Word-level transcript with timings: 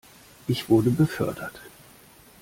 Ich 0.47 0.67
wurde 0.67 0.89
befördert. 0.89 1.61